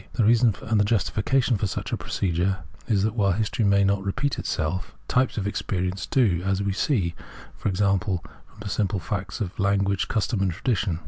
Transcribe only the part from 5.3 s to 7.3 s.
of experience do, as we see, e.g.,